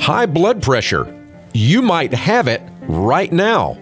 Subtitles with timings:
[0.00, 1.14] High blood pressure.
[1.52, 3.76] You might have it right now.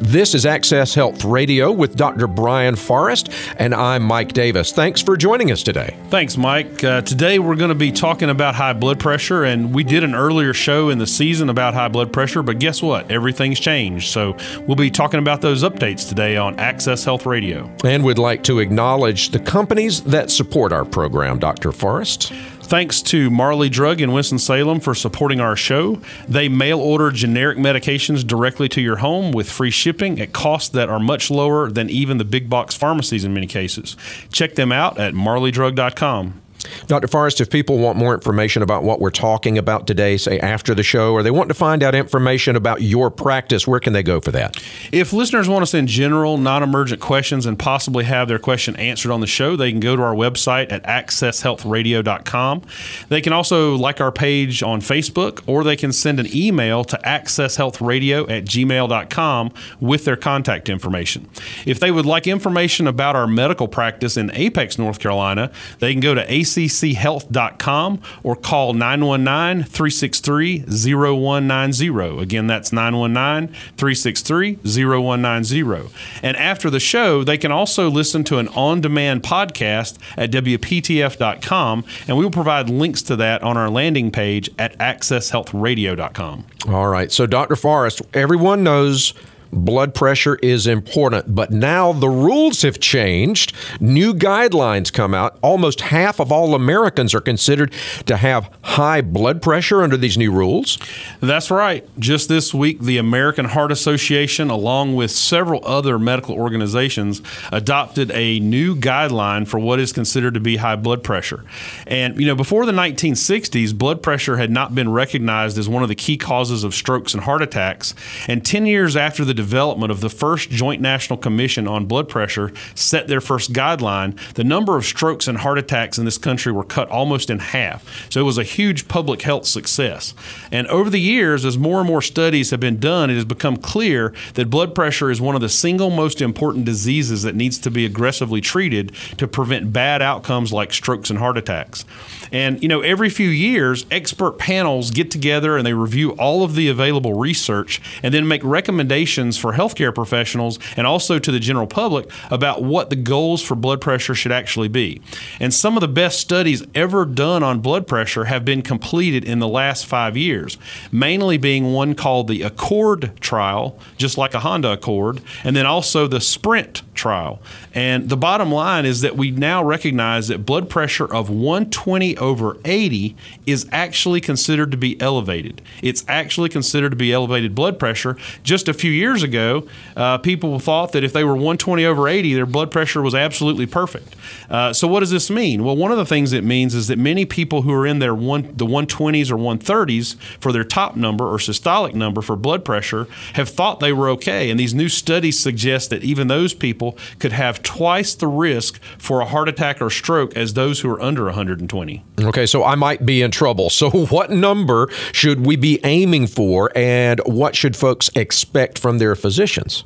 [0.00, 2.26] This is Access Health Radio with Dr.
[2.26, 4.72] Brian Forrest, and I'm Mike Davis.
[4.72, 5.96] Thanks for joining us today.
[6.08, 6.82] Thanks, Mike.
[6.82, 10.14] Uh, today we're going to be talking about high blood pressure, and we did an
[10.14, 13.10] earlier show in the season about high blood pressure, but guess what?
[13.10, 14.10] Everything's changed.
[14.10, 17.70] So we'll be talking about those updates today on Access Health Radio.
[17.84, 21.70] And we'd like to acknowledge the companies that support our program, Dr.
[21.70, 22.32] Forrest.
[22.70, 26.00] Thanks to Marley Drug in Winston-Salem for supporting our show.
[26.28, 30.88] They mail order generic medications directly to your home with free shipping at costs that
[30.88, 33.96] are much lower than even the big box pharmacies in many cases.
[34.30, 36.40] Check them out at marleydrug.com.
[36.86, 37.08] Dr.
[37.08, 40.82] Forrest, if people want more information about what we're talking about today, say after the
[40.82, 44.20] show, or they want to find out information about your practice, where can they go
[44.20, 44.56] for that?
[44.92, 49.10] If listeners want to send general, non emergent questions and possibly have their question answered
[49.10, 52.62] on the show, they can go to our website at accesshealthradio.com.
[53.08, 56.98] They can also like our page on Facebook, or they can send an email to
[57.04, 61.28] accesshealthradio at gmail.com with their contact information.
[61.64, 66.00] If they would like information about our medical practice in Apex, North Carolina, they can
[66.00, 72.22] go to AC acchealth.com or call 919 363 0190.
[72.22, 75.90] Again, that's 919 363 0190.
[76.22, 81.84] And after the show, they can also listen to an on demand podcast at WPTF.com,
[82.06, 86.44] and we will provide links to that on our landing page at accesshealthradio.com.
[86.68, 87.10] All right.
[87.10, 87.56] So, Dr.
[87.56, 89.14] Forrest, everyone knows
[89.52, 91.34] blood pressure is important.
[91.34, 93.52] But now the rules have changed.
[93.80, 95.38] New guidelines come out.
[95.42, 97.72] Almost half of all Americans are considered
[98.06, 100.78] to have high blood pressure under these new rules.
[101.20, 101.88] That's right.
[101.98, 108.40] Just this week, the American Heart Association, along with several other medical organizations, adopted a
[108.40, 111.44] new guideline for what is considered to be high blood pressure.
[111.86, 115.88] And, you know, before the 1960s, blood pressure had not been recognized as one of
[115.88, 117.94] the key causes of strokes and heart attacks.
[118.28, 122.52] And 10 years after the development of the first Joint National Commission on Blood Pressure
[122.74, 126.64] set their first guideline, the number of strokes and heart attacks in this country were
[126.64, 128.10] cut almost in half.
[128.10, 130.14] So it was a huge public health success.
[130.52, 133.56] And over the years, as more and more studies have been done, it has become
[133.56, 137.70] clear that blood pressure is one of the single most important diseases that needs to
[137.70, 141.86] be aggressively treated to prevent bad outcomes like strokes and heart attacks.
[142.30, 146.54] And, you know, every few years, expert panels get together and they review all of
[146.54, 151.66] the available research and then make recommendations for healthcare professionals and also to the general
[151.66, 155.00] public about what the goals for blood pressure should actually be.
[155.38, 159.38] And some of the best studies ever done on blood pressure have been completed in
[159.38, 160.58] the last five years,
[160.92, 166.06] mainly being one called the Accord trial, just like a Honda Accord, and then also
[166.06, 167.40] the Sprint trial.
[167.74, 172.58] And the bottom line is that we now recognize that blood pressure of 120 over
[172.64, 175.62] 80 is actually considered to be elevated.
[175.82, 178.16] It's actually considered to be elevated blood pressure.
[178.42, 179.66] Just a few years ago,
[179.96, 183.66] uh, people thought that if they were 120 over 80, their blood pressure was absolutely
[183.66, 184.14] perfect.
[184.48, 185.64] Uh, so what does this mean?
[185.64, 188.14] Well, one of the things it means is that many people who are in their
[188.14, 193.06] one the 120s or 130s for their top number or systolic number for blood pressure
[193.34, 197.32] have thought they were okay, and these new studies suggest that even those people could
[197.32, 201.24] have twice the risk for a heart attack or stroke as those who are under
[201.24, 202.02] 120.
[202.20, 203.70] Okay, so I might be in trouble.
[203.70, 209.09] So, what number should we be aiming for, and what should folks expect from their
[209.14, 209.82] physicians?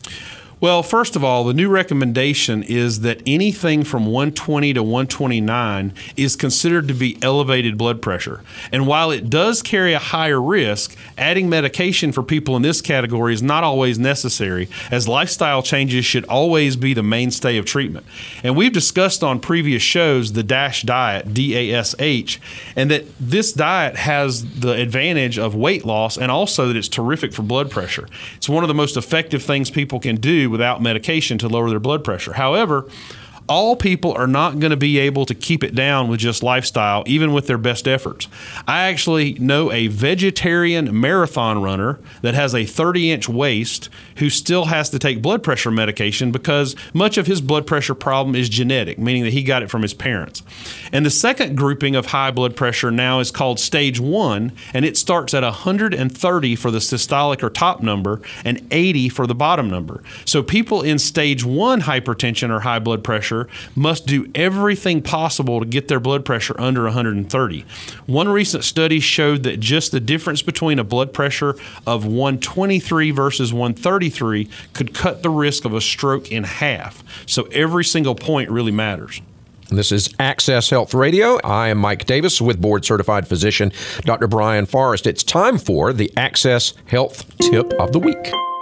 [0.65, 6.37] Well, first of all, the new recommendation is that anything from 120 to 129 is
[6.37, 8.41] considered to be elevated blood pressure.
[8.73, 13.35] And while it does carry a higher risk, adding medication for people in this category
[13.35, 18.07] is not always necessary, as lifestyle changes should always be the mainstay of treatment.
[18.43, 22.41] And we've discussed on previous shows the DASH diet, D A S H,
[22.75, 27.35] and that this diet has the advantage of weight loss and also that it's terrific
[27.35, 28.09] for blood pressure.
[28.37, 31.81] It's one of the most effective things people can do without medication to lower their
[31.81, 32.35] blood pressure.
[32.35, 32.89] However,
[33.49, 37.03] all people are not going to be able to keep it down with just lifestyle,
[37.07, 38.27] even with their best efforts.
[38.67, 44.67] I actually know a vegetarian marathon runner that has a 30 inch waist who still
[44.67, 48.99] has to take blood pressure medication because much of his blood pressure problem is genetic,
[48.99, 50.43] meaning that he got it from his parents.
[50.93, 54.97] And the second grouping of high blood pressure now is called stage one, and it
[54.97, 60.03] starts at 130 for the systolic or top number and 80 for the bottom number.
[60.25, 63.34] So people in stage one hypertension or high blood pressure
[63.75, 67.65] must do everything possible to get their blood pressure under 130.
[68.07, 73.53] One recent study showed that just the difference between a blood pressure of 123 versus
[73.53, 77.03] 133 could cut the risk of a stroke in half.
[77.27, 79.21] So every single point really matters.
[79.71, 81.39] This is Access Health Radio.
[81.43, 83.73] I am Mike Davis with board certified physician
[84.03, 84.29] Dr.
[84.29, 85.07] Brian Forrest.
[85.07, 88.54] It's time for the Access Health Tip of the Week.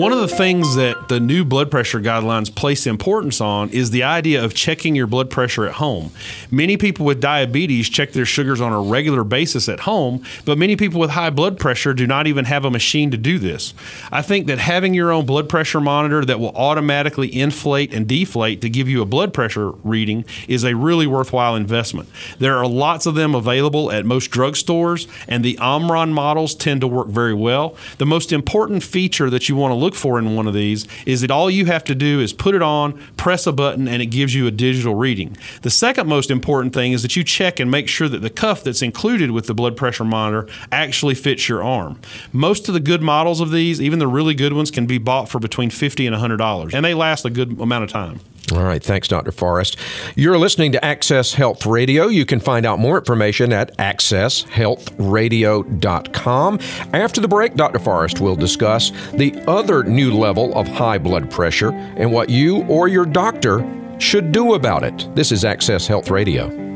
[0.00, 4.04] One of the things that the new blood pressure guidelines place importance on is the
[4.04, 6.10] idea of checking your blood pressure at home.
[6.50, 10.74] Many people with diabetes check their sugars on a regular basis at home, but many
[10.74, 13.74] people with high blood pressure do not even have a machine to do this.
[14.10, 18.62] I think that having your own blood pressure monitor that will automatically inflate and deflate
[18.62, 22.08] to give you a blood pressure reading is a really worthwhile investment.
[22.38, 26.86] There are lots of them available at most drugstores, and the Omron models tend to
[26.86, 27.76] work very well.
[27.98, 31.20] The most important feature that you want to look for in one of these is
[31.20, 34.06] that all you have to do is put it on, press a button, and it
[34.06, 35.36] gives you a digital reading.
[35.62, 38.64] The second most important thing is that you check and make sure that the cuff
[38.64, 42.00] that's included with the blood pressure monitor actually fits your arm.
[42.32, 45.28] Most of the good models of these, even the really good ones, can be bought
[45.28, 48.20] for between 50 and $100, and they last a good amount of time.
[48.52, 48.82] All right.
[48.82, 49.32] Thanks, Dr.
[49.32, 49.76] Forrest.
[50.16, 52.08] You're listening to Access Health Radio.
[52.08, 56.58] You can find out more information at accesshealthradio.com.
[56.92, 57.78] After the break, Dr.
[57.78, 62.88] Forrest will discuss the other new level of high blood pressure and what you or
[62.88, 63.64] your doctor
[63.98, 65.14] should do about it.
[65.14, 66.69] This is Access Health Radio.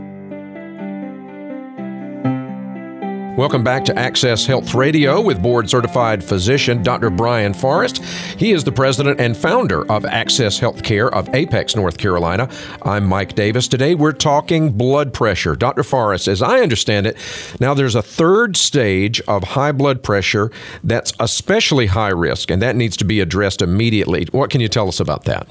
[3.36, 7.10] Welcome back to Access Health Radio with board certified physician Dr.
[7.10, 7.98] Brian Forrest.
[8.38, 12.48] He is the president and founder of Access Healthcare of Apex, North Carolina.
[12.82, 13.66] I'm Mike Davis.
[13.66, 15.56] Today we're talking blood pressure.
[15.56, 15.82] Dr.
[15.82, 17.16] Forrest, as I understand it,
[17.58, 20.52] now there's a third stage of high blood pressure
[20.84, 24.28] that's especially high risk, and that needs to be addressed immediately.
[24.30, 25.48] What can you tell us about that?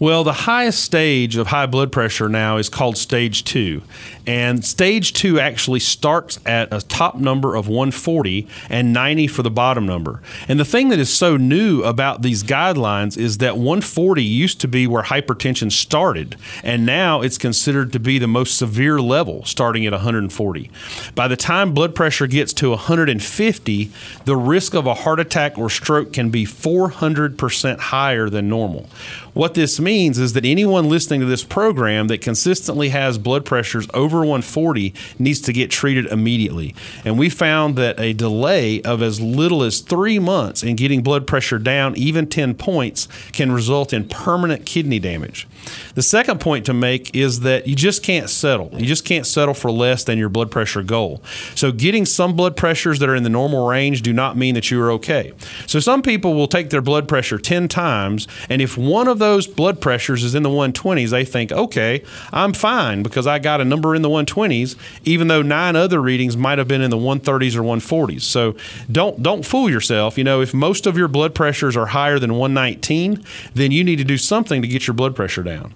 [0.00, 3.82] Well, the highest stage of high blood pressure now is called stage two.
[4.28, 9.50] And stage two actually starts at a top number of 140 and 90 for the
[9.50, 10.22] bottom number.
[10.46, 14.68] And the thing that is so new about these guidelines is that 140 used to
[14.68, 19.84] be where hypertension started, and now it's considered to be the most severe level starting
[19.84, 20.70] at 140.
[21.16, 23.90] By the time blood pressure gets to 150,
[24.26, 28.88] the risk of a heart attack or stroke can be 400% higher than normal.
[29.38, 33.86] What this means is that anyone listening to this program that consistently has blood pressures
[33.94, 36.74] over 140 needs to get treated immediately.
[37.04, 41.24] And we found that a delay of as little as three months in getting blood
[41.24, 45.46] pressure down, even 10 points, can result in permanent kidney damage.
[45.94, 48.70] The second point to make is that you just can't settle.
[48.72, 51.22] You just can't settle for less than your blood pressure goal.
[51.54, 54.72] So, getting some blood pressures that are in the normal range do not mean that
[54.72, 55.32] you are okay.
[55.68, 59.27] So, some people will take their blood pressure 10 times, and if one of those
[59.36, 62.02] blood pressures is in the 120s, they think, okay,
[62.32, 66.36] I'm fine because I got a number in the 120s, even though nine other readings
[66.36, 68.22] might have been in the 130s or 140s.
[68.22, 68.56] So,
[68.90, 70.18] don't don't fool yourself.
[70.18, 73.96] You know, if most of your blood pressures are higher than 119, then you need
[73.96, 75.74] to do something to get your blood pressure down.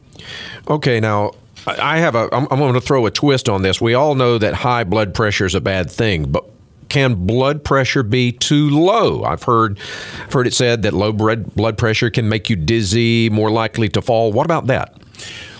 [0.68, 1.32] Okay, now
[1.66, 2.28] I have a.
[2.32, 3.80] I'm, I'm going to throw a twist on this.
[3.80, 6.44] We all know that high blood pressure is a bad thing, but
[6.92, 9.24] can blood pressure be too low?
[9.24, 9.78] I've heard
[10.30, 14.30] heard it said that low blood pressure can make you dizzy, more likely to fall.
[14.30, 14.94] What about that?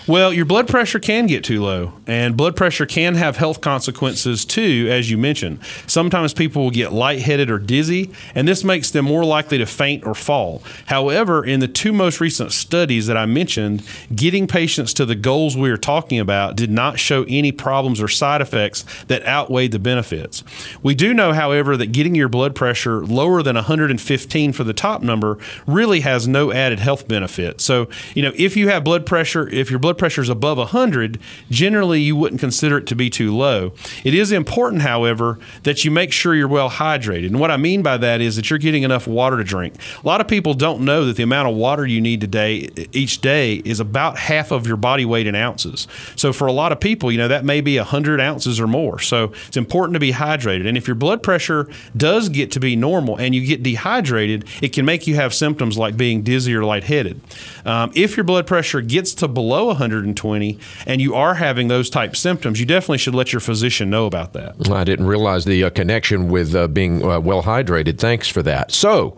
[0.05, 4.43] Well, your blood pressure can get too low, and blood pressure can have health consequences
[4.43, 5.59] too, as you mentioned.
[5.87, 10.05] Sometimes people will get lightheaded or dizzy, and this makes them more likely to faint
[10.05, 10.61] or fall.
[10.87, 13.81] However, in the two most recent studies that I mentioned,
[14.13, 18.09] getting patients to the goals we are talking about did not show any problems or
[18.09, 20.43] side effects that outweighed the benefits.
[20.83, 25.01] We do know, however, that getting your blood pressure lower than 115 for the top
[25.01, 27.61] number really has no added health benefit.
[27.61, 30.57] So, you know, if you have blood pressure, if your blood blood pressure is above
[30.57, 31.19] 100,
[31.51, 33.73] generally you wouldn't consider it to be too low.
[34.03, 37.27] It is important, however, that you make sure you're well hydrated.
[37.27, 39.75] And what I mean by that is that you're getting enough water to drink.
[40.03, 43.21] A lot of people don't know that the amount of water you need today each
[43.21, 45.87] day is about half of your body weight in ounces.
[46.15, 48.97] So for a lot of people, you know, that may be 100 ounces or more.
[48.97, 50.67] So it's important to be hydrated.
[50.67, 54.73] And if your blood pressure does get to be normal and you get dehydrated, it
[54.73, 57.21] can make you have symptoms like being dizzy or lightheaded.
[57.63, 61.89] Um, if your blood pressure gets to below 100, 120 and you are having those
[61.89, 64.69] type symptoms, you definitely should let your physician know about that.
[64.71, 67.99] I didn't realize the uh, connection with uh, being uh, well hydrated.
[67.99, 68.71] Thanks for that.
[68.71, 69.17] So,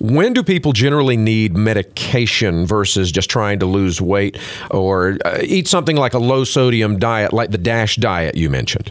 [0.00, 4.38] when do people generally need medication versus just trying to lose weight
[4.70, 8.90] or uh, eat something like a low sodium diet, like the DASH diet you mentioned?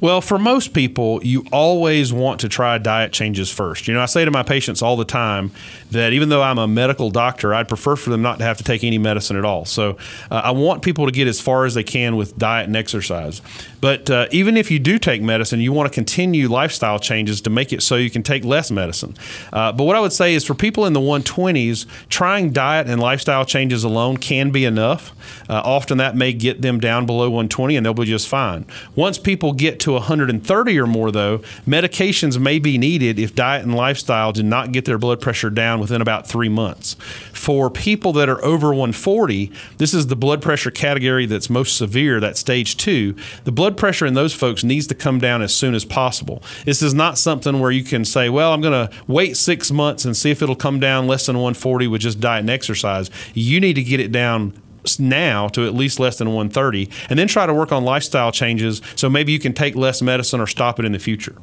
[0.00, 3.88] Well, for most people, you always want to try diet changes first.
[3.88, 5.50] You know, I say to my patients all the time
[5.92, 8.64] that even though I'm a medical doctor, I'd prefer for them not to have to
[8.64, 9.64] take any medicine at all.
[9.64, 9.96] So
[10.30, 13.40] uh, I want people to get as far as they can with diet and exercise.
[13.80, 17.50] But uh, even if you do take medicine, you want to continue lifestyle changes to
[17.50, 19.14] make it so you can take less medicine.
[19.52, 23.00] Uh, but what I would say is for people in the 120s, trying diet and
[23.00, 25.12] lifestyle changes alone can be enough.
[25.48, 28.66] Uh, often that may get them down below 120 and they'll be just fine.
[28.94, 33.74] Once people get to 130 or more, though, medications may be needed if diet and
[33.74, 36.94] lifestyle did not get their blood pressure down within about three months.
[37.32, 42.20] For people that are over 140, this is the blood pressure category that's most severe,
[42.20, 43.14] that stage two.
[43.44, 46.42] The blood pressure in those folks needs to come down as soon as possible.
[46.64, 50.04] This is not something where you can say, well, I'm going to wait six months
[50.04, 53.10] and see if it'll come down less than 140 with just diet and exercise.
[53.32, 54.60] You need to get it down
[54.98, 58.82] now to at least less than 130 and then try to work on lifestyle changes
[58.96, 61.36] so maybe you can take less medicine or stop it in the future.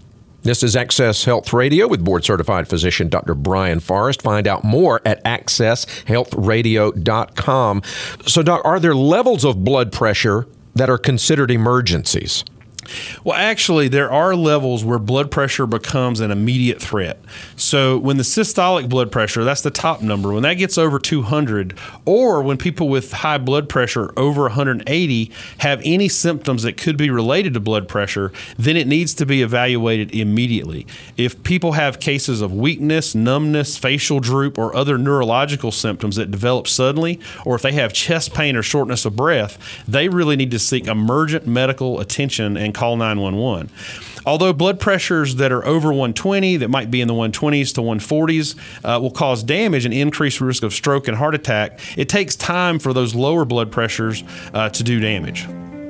[0.44, 3.36] This is Access Health Radio with board certified physician Dr.
[3.36, 4.24] Brian Forrest.
[4.24, 7.82] Find out more at accesshealthradio.com.
[8.26, 12.44] So, Doc, are there levels of blood pressure that are considered emergencies?
[13.24, 17.20] Well, actually, there are levels where blood pressure becomes an immediate threat.
[17.56, 21.78] So, when the systolic blood pressure, that's the top number, when that gets over 200,
[22.06, 27.10] or when people with high blood pressure over 180 have any symptoms that could be
[27.10, 30.86] related to blood pressure, then it needs to be evaluated immediately.
[31.18, 36.68] If people have cases of weakness, numbness, facial droop, or other neurological symptoms that develop
[36.68, 39.58] suddenly, or if they have chest pain or shortness of breath,
[39.88, 43.70] they really need to seek emergent medical attention and call 911.
[44.26, 48.56] Although blood pressures that are over 120, that might be in the 120s to 140s,
[48.84, 52.80] uh, will cause damage and increase risk of stroke and heart attack, it takes time
[52.80, 54.24] for those lower blood pressures
[54.56, 55.48] uh, to do damage.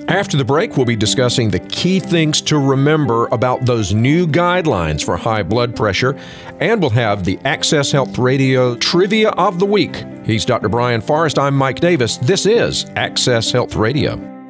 [0.10, 5.02] After the break, we'll be discussing the key things to remember about those new guidelines
[5.02, 6.20] for high blood pressure,
[6.60, 10.04] and we'll have the Access Health Radio Trivia of the Week.
[10.26, 10.68] He's Dr.
[10.68, 11.40] Brian Forrest.
[11.40, 12.18] I'm Mike Davis.
[12.18, 14.41] This is Access Health Radio.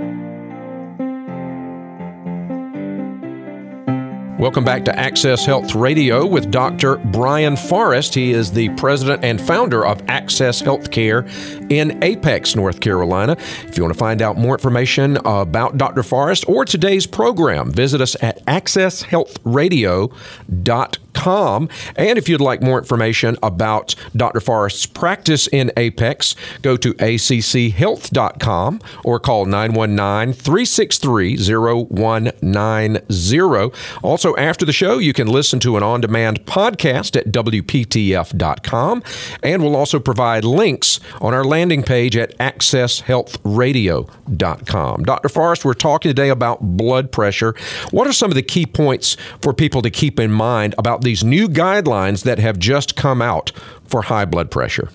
[4.42, 6.98] Welcome back to Access Health Radio with Dr.
[6.98, 8.16] Brian Forrest.
[8.16, 11.30] He is the president and founder of Access Healthcare
[11.72, 13.34] in Apex, North Carolina.
[13.68, 16.02] If you want to find out more information about Dr.
[16.02, 23.96] Forrest or today's program, visit us at accesshealthradio.com And if you'd like more information about
[24.16, 24.40] Dr.
[24.40, 33.72] Forrest's practice in Apex, go to acchealth.com or call 919 363 0190.
[34.02, 39.04] Also, after the show, you can listen to an on demand podcast at WPTF.com.
[39.44, 45.04] And we'll also provide links on our landing page at accesshealthradio.com.
[45.04, 45.30] Dr.
[45.30, 47.56] Forrest, we're talking today about blood pressure.
[47.92, 51.24] What are some of the key points for people to keep in mind about these
[51.24, 53.52] new guidelines that have just come out
[53.86, 54.90] for high blood pressure?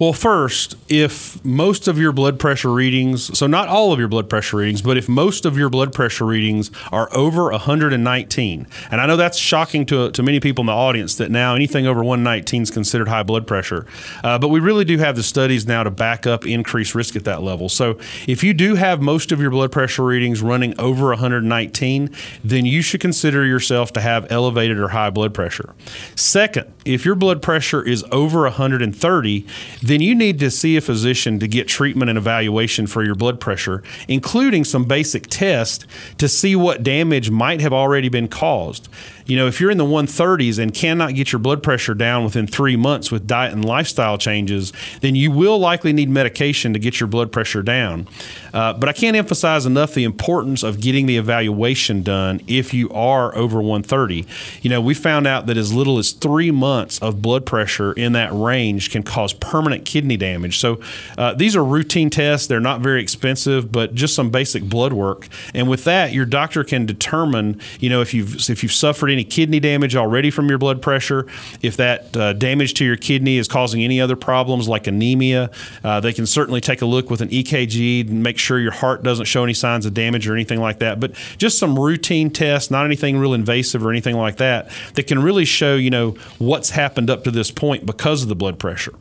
[0.00, 4.30] Well, first, if most of your blood pressure readings, so not all of your blood
[4.30, 9.04] pressure readings, but if most of your blood pressure readings are over 119, and I
[9.04, 12.62] know that's shocking to, to many people in the audience that now anything over 119
[12.62, 13.84] is considered high blood pressure,
[14.24, 17.24] uh, but we really do have the studies now to back up increased risk at
[17.24, 17.68] that level.
[17.68, 22.08] So if you do have most of your blood pressure readings running over 119,
[22.42, 25.74] then you should consider yourself to have elevated or high blood pressure.
[26.14, 29.46] Second, if your blood pressure is over 130,
[29.82, 33.40] then you need to see a physician to get treatment and evaluation for your blood
[33.40, 35.86] pressure, including some basic tests
[36.18, 38.88] to see what damage might have already been caused.
[39.30, 42.48] You know, if you're in the 130s and cannot get your blood pressure down within
[42.48, 44.72] three months with diet and lifestyle changes,
[45.02, 48.08] then you will likely need medication to get your blood pressure down.
[48.52, 52.90] Uh, but I can't emphasize enough the importance of getting the evaluation done if you
[52.90, 54.26] are over 130.
[54.62, 58.14] You know, we found out that as little as three months of blood pressure in
[58.14, 60.58] that range can cause permanent kidney damage.
[60.58, 60.80] So
[61.16, 62.48] uh, these are routine tests.
[62.48, 65.28] They're not very expensive, but just some basic blood work.
[65.54, 69.19] And with that, your doctor can determine, you know, if you've if you've suffered any
[69.24, 71.26] kidney damage already from your blood pressure,
[71.62, 75.50] if that uh, damage to your kidney is causing any other problems like anemia,
[75.84, 79.02] uh, they can certainly take a look with an EKG and make sure your heart
[79.02, 81.00] doesn't show any signs of damage or anything like that.
[81.00, 85.22] But just some routine tests, not anything real invasive or anything like that, that can
[85.22, 88.94] really show, you know, what's happened up to this point because of the blood pressure.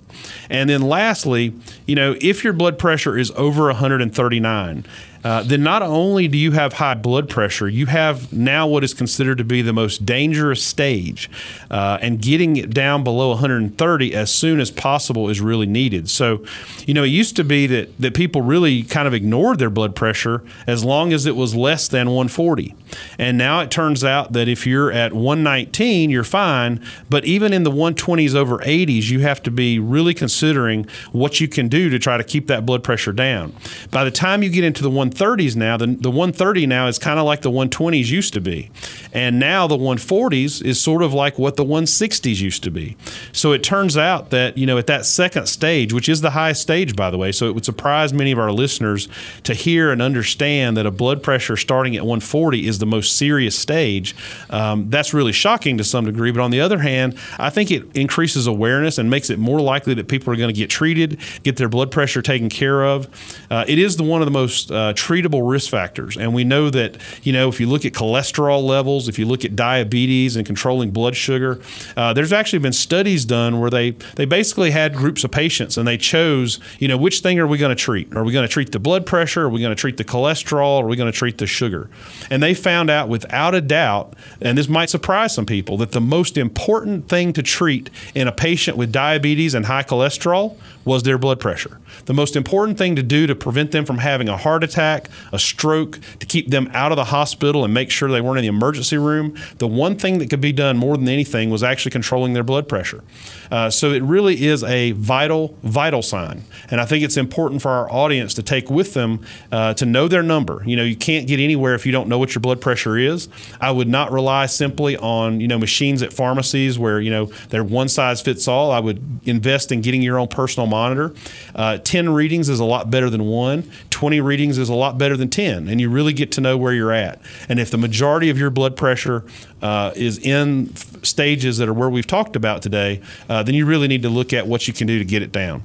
[0.49, 1.53] And then lastly,
[1.85, 4.85] you know, if your blood pressure is over 139,
[5.23, 8.93] uh, then not only do you have high blood pressure, you have now what is
[8.93, 11.29] considered to be the most dangerous stage.
[11.69, 16.09] Uh, and getting it down below 130 as soon as possible is really needed.
[16.09, 16.43] So,
[16.85, 19.95] you know, it used to be that, that people really kind of ignored their blood
[19.95, 22.75] pressure as long as it was less than 140.
[23.17, 26.83] And now it turns out that if you're at 119, you're fine.
[27.09, 31.47] But even in the 120s over 80s, you have to be really considering what you
[31.47, 33.53] can do to try to keep that blood pressure down.
[33.91, 37.19] By the time you get into the 130s now, the, the 130 now is kind
[37.19, 38.69] of like the 120s used to be.
[39.13, 42.95] And now the 140s is sort of like what the 160s used to be.
[43.31, 46.61] So it turns out that, you know, at that second stage, which is the highest
[46.61, 49.07] stage, by the way, so it would surprise many of our listeners
[49.43, 53.57] to hear and understand that a blood pressure starting at 140 is the most serious
[53.57, 54.15] stage.
[54.49, 56.31] Um, that's really shocking to some degree.
[56.31, 59.93] But on the other hand, I think it increases awareness and makes it more likely
[59.95, 63.07] that people are going to get treated, get their blood pressure taken care of.
[63.49, 66.69] Uh, it is the one of the most uh, treatable risk factors, and we know
[66.69, 70.45] that you know if you look at cholesterol levels, if you look at diabetes and
[70.45, 71.59] controlling blood sugar,
[71.95, 75.87] uh, there's actually been studies done where they they basically had groups of patients and
[75.87, 78.15] they chose you know which thing are we going to treat?
[78.15, 79.43] Are we going to treat the blood pressure?
[79.43, 80.81] Are we going to treat the cholesterol?
[80.81, 81.89] Are we going to treat the sugar?
[82.29, 86.01] And they found out without a doubt, and this might surprise some people, that the
[86.01, 91.17] most important thing to treat in a patient with diabetes and high cholesterol was their
[91.17, 91.79] blood pressure.
[92.05, 94.88] The most important thing to do to prevent them from having a heart attack,
[95.31, 98.43] a stroke, to keep them out of the hospital and make sure they weren't in
[98.43, 101.91] the emergency room, the one thing that could be done more than anything was actually
[101.91, 103.03] controlling their blood pressure.
[103.51, 106.43] Uh, so it really is a vital, vital sign.
[106.69, 110.07] And I think it's important for our audience to take with them uh, to know
[110.07, 110.61] their number.
[110.65, 113.27] You know, you can't get anywhere if you don't know what your blood pressure is.
[113.59, 117.63] I would not rely simply on, you know, machines at pharmacies where, you know, they're
[117.63, 118.71] one size fits all.
[118.71, 121.13] I would invest in getting your own personal monitor.
[121.55, 125.15] Uh, 10 readings is a lot better than one, 20 readings is a lot better
[125.15, 127.21] than 10, and you really get to know where you're at.
[127.47, 129.23] And if the majority of your blood pressure
[129.61, 133.87] uh, is in stages that are where we've talked about today, uh, then you really
[133.87, 135.63] need to look at what you can do to get it down.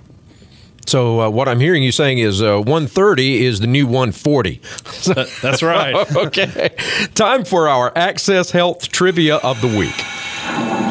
[0.87, 4.61] So uh, what I'm hearing you saying is uh, 130 is the new 140.
[5.43, 5.95] That's right.
[6.17, 6.75] okay.
[7.15, 10.84] Time for our Access Health trivia of the week.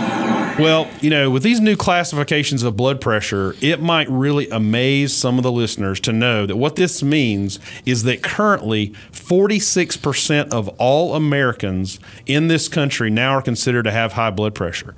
[0.59, 5.39] Well, you know, with these new classifications of blood pressure, it might really amaze some
[5.39, 11.15] of the listeners to know that what this means is that currently 46% of all
[11.15, 14.93] Americans in this country now are considered to have high blood pressure.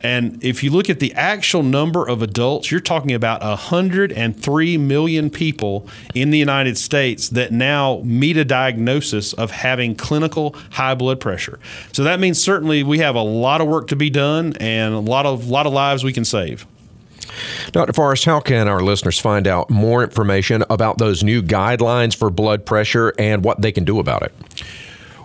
[0.00, 5.30] And if you look at the actual number of adults, you're talking about 103 million
[5.30, 11.20] people in the United States that now meet a diagnosis of having clinical high blood
[11.20, 11.58] pressure.
[11.92, 15.00] So that means certainly we have a lot of work to be done and a
[15.00, 16.66] lot of lot of lives we can save.
[17.72, 17.92] Dr.
[17.92, 22.64] Forrest, how can our listeners find out more information about those new guidelines for blood
[22.64, 24.32] pressure and what they can do about it?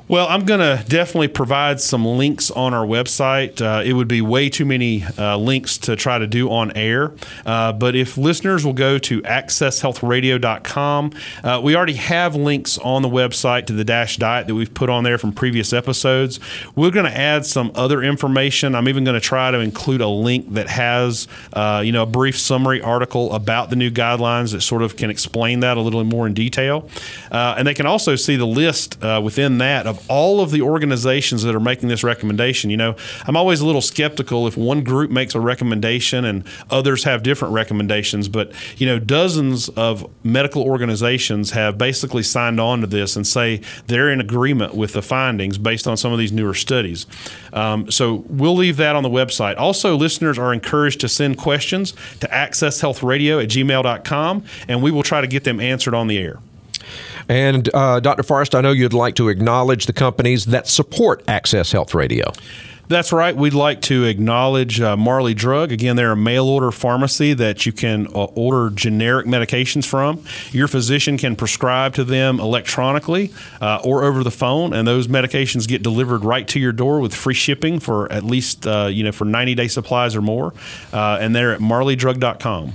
[0.09, 3.61] Well, I'm going to definitely provide some links on our website.
[3.61, 7.13] Uh, it would be way too many uh, links to try to do on air.
[7.45, 11.13] Uh, but if listeners will go to accesshealthradio.com,
[11.45, 14.89] uh, we already have links on the website to the DASH diet that we've put
[14.89, 16.37] on there from previous episodes.
[16.75, 18.75] We're going to add some other information.
[18.75, 22.07] I'm even going to try to include a link that has, uh, you know, a
[22.07, 26.03] brief summary article about the new guidelines that sort of can explain that a little
[26.03, 26.89] more in detail.
[27.31, 31.43] Uh, and they can also see the list within that of all of the organizations
[31.43, 32.69] that are making this recommendation.
[32.69, 37.03] You know, I'm always a little skeptical if one group makes a recommendation and others
[37.03, 42.87] have different recommendations, but you know, dozens of medical organizations have basically signed on to
[42.87, 46.53] this and say they're in agreement with the findings based on some of these newer
[46.53, 47.05] studies.
[47.53, 49.57] Um, so we'll leave that on the website.
[49.57, 55.21] Also, listeners are encouraged to send questions to accesshealthradio at gmail.com, and we will try
[55.21, 56.39] to get them answered on the air.
[57.29, 58.23] And uh, Dr.
[58.23, 62.31] Forrest, I know you'd like to acknowledge the companies that support Access Health Radio.
[62.89, 63.35] That's right.
[63.35, 65.71] We'd like to acknowledge uh, Marley Drug.
[65.71, 70.23] Again, they're a mail order pharmacy that you can uh, order generic medications from.
[70.51, 75.67] Your physician can prescribe to them electronically uh, or over the phone, and those medications
[75.67, 79.11] get delivered right to your door with free shipping for at least uh, you know
[79.13, 80.53] for 90 day supplies or more.
[80.91, 82.73] Uh, and they're at marleydrug.com.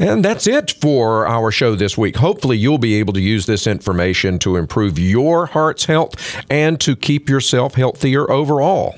[0.00, 2.16] And that's it for our show this week.
[2.16, 6.14] Hopefully, you'll be able to use this information to improve your heart's health
[6.48, 8.94] and to keep yourself healthier overall.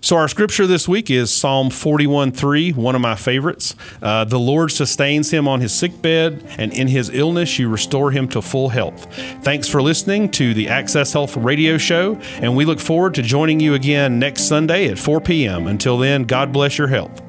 [0.00, 3.74] So, our scripture this week is Psalm 41 3, one of my favorites.
[4.00, 8.10] Uh, the Lord sustains him on his sick bed, and in his illness, you restore
[8.10, 9.12] him to full health.
[9.42, 13.60] Thanks for listening to the Access Health radio show, and we look forward to joining
[13.60, 15.66] you again next Sunday at 4 p.m.
[15.66, 17.20] Until then, God bless your health.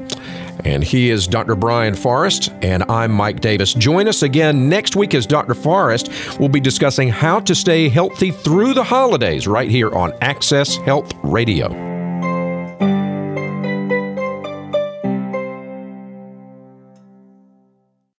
[0.65, 1.56] And he is Dr.
[1.56, 3.74] Brian Forrest, and I'm Mike Davis.
[3.74, 5.54] Join us again next week as Dr.
[5.54, 10.76] Forrest will be discussing how to stay healthy through the holidays right here on Access
[10.76, 11.88] Health Radio.